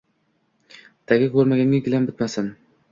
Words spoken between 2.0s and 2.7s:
bitmasin..